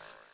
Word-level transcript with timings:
Sports. 0.00 0.29